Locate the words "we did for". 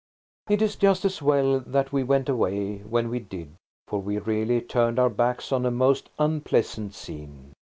3.07-4.01